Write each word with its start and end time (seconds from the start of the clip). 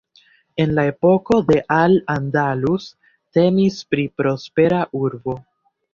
En 0.63 0.71
la 0.77 0.85
epoko 0.91 1.37
de 1.49 1.57
Al 1.75 1.93
Andalus 2.15 2.89
temis 3.39 3.77
pri 3.93 4.07
prospera 4.23 4.85
urbo. 5.03 5.37